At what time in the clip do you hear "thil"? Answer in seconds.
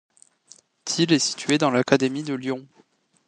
0.83-1.13